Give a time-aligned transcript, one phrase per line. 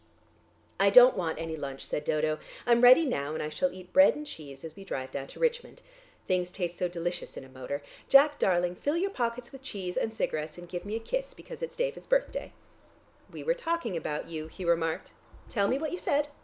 [0.79, 2.39] "I don't want any lunch," said Dodo.
[2.65, 5.39] "I'm ready now, and I shall eat bread and cheese as we drive down to
[5.39, 5.83] Richmond.
[6.27, 7.83] Things taste so delicious in a motor.
[8.09, 11.61] Jack, darling, fill your pockets with cheese and cigarettes, and give me a kiss, because
[11.61, 12.51] it's David's birthday."
[13.31, 15.11] "We were talking about you," he remarked.
[15.49, 16.29] "Tell me what you said.